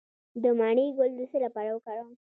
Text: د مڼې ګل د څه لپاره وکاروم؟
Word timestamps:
د 0.43 0.43
مڼې 0.59 0.85
ګل 0.97 1.11
د 1.17 1.21
څه 1.31 1.37
لپاره 1.45 1.69
وکاروم؟ 1.73 2.11